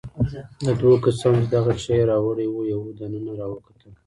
له 0.65 0.71
دوو 0.79 0.93
کسانو 1.05 1.39
څخه 1.41 1.43
چې 1.45 1.51
دغه 1.55 1.73
شی 1.83 1.93
يې 1.99 2.03
راوړی 2.11 2.47
وو، 2.49 2.69
یو 2.73 2.81
دننه 2.99 3.31
راوکتل. 3.39 3.91